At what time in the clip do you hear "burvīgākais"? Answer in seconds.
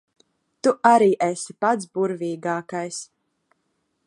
1.99-3.03